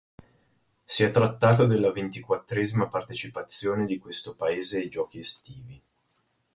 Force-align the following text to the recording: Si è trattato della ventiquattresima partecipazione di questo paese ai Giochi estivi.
Si 0.83 1.03
è 1.03 1.11
trattato 1.11 1.67
della 1.67 1.91
ventiquattresima 1.91 2.87
partecipazione 2.87 3.85
di 3.85 3.99
questo 3.99 4.33
paese 4.33 4.77
ai 4.79 4.89
Giochi 4.89 5.19
estivi. 5.19 5.79